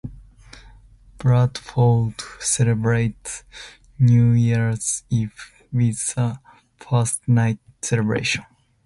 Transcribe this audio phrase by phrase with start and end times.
[1.19, 3.43] Bradford celebrates
[3.99, 6.41] New Year's Eve with a
[6.79, 8.43] First Night celebration.